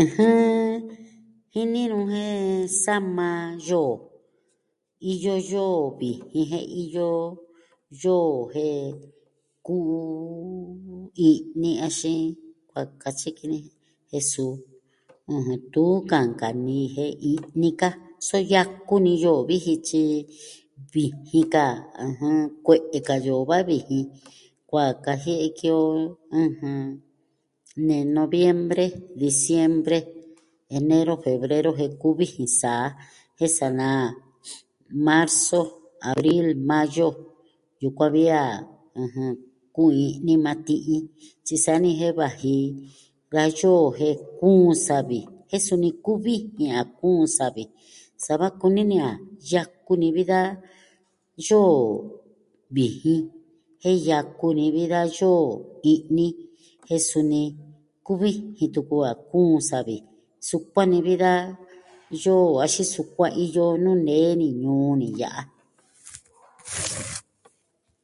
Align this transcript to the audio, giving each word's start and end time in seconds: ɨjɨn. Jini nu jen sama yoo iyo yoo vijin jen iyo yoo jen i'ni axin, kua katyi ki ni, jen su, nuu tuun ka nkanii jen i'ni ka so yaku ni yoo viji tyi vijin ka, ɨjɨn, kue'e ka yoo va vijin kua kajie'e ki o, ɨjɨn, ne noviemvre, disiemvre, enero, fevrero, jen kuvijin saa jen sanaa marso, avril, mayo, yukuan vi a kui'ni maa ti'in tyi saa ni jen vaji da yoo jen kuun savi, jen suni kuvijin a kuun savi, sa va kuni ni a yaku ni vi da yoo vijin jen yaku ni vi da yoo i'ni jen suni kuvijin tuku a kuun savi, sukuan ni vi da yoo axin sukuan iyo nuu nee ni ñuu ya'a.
ɨjɨn. 0.00 0.78
Jini 1.52 1.82
nu 1.92 1.98
jen 2.12 2.44
sama 2.84 3.28
yoo 3.68 3.92
iyo 5.12 5.34
yoo 5.52 5.76
vijin 5.98 6.44
jen 6.50 6.64
iyo 6.82 7.08
yoo 8.02 8.36
jen 8.52 8.86
i'ni 11.28 11.70
axin, 11.86 12.22
kua 12.68 12.82
katyi 13.02 13.30
ki 13.38 13.44
ni, 13.52 13.58
jen 14.10 14.24
su, 14.32 14.44
nuu 15.28 15.50
tuun 15.72 15.98
ka 16.10 16.18
nkanii 16.30 16.86
jen 16.96 17.12
i'ni 17.30 17.70
ka 17.80 17.88
so 18.26 18.36
yaku 18.52 18.94
ni 19.04 19.12
yoo 19.24 19.40
viji 19.48 19.72
tyi 19.88 20.02
vijin 20.92 21.44
ka, 21.54 21.64
ɨjɨn, 22.06 22.38
kue'e 22.64 22.98
ka 23.08 23.14
yoo 23.26 23.42
va 23.50 23.58
vijin 23.68 24.04
kua 24.68 24.84
kajie'e 25.04 25.46
ki 25.58 25.68
o, 25.80 25.82
ɨjɨn, 26.42 26.80
ne 27.86 27.96
noviemvre, 28.16 28.86
disiemvre, 29.20 29.98
enero, 30.76 31.14
fevrero, 31.24 31.70
jen 31.78 31.92
kuvijin 32.02 32.50
saa 32.60 32.86
jen 33.38 33.52
sanaa 33.58 34.04
marso, 35.06 35.60
avril, 36.10 36.46
mayo, 36.68 37.08
yukuan 37.82 38.10
vi 38.14 38.24
a 38.42 38.44
kui'ni 39.74 40.32
maa 40.44 40.58
ti'in 40.66 41.04
tyi 41.44 41.56
saa 41.64 41.78
ni 41.82 41.90
jen 42.00 42.14
vaji 42.20 42.54
da 43.32 43.40
yoo 43.58 43.84
jen 43.98 44.16
kuun 44.38 44.72
savi, 44.86 45.20
jen 45.50 45.62
suni 45.66 45.88
kuvijin 46.04 46.72
a 46.80 46.82
kuun 46.98 47.26
savi, 47.36 47.64
sa 48.24 48.32
va 48.40 48.48
kuni 48.60 48.82
ni 48.90 48.96
a 49.08 49.10
yaku 49.50 49.92
ni 50.00 50.08
vi 50.16 50.22
da 50.32 50.40
yoo 51.48 51.80
vijin 52.74 53.20
jen 53.82 53.98
yaku 54.08 54.46
ni 54.58 54.64
vi 54.74 54.82
da 54.92 55.00
yoo 55.18 55.44
i'ni 55.92 56.26
jen 56.88 57.02
suni 57.10 57.40
kuvijin 58.06 58.72
tuku 58.74 58.96
a 59.10 59.12
kuun 59.30 59.58
savi, 59.70 59.96
sukuan 60.48 60.88
ni 60.90 60.98
vi 61.06 61.14
da 61.24 61.32
yoo 62.24 62.48
axin 62.64 62.88
sukuan 62.94 63.32
iyo 63.44 63.64
nuu 63.82 63.98
nee 64.06 64.30
ni 64.40 64.48
ñuu 64.62 64.94
ya'a. 65.20 65.42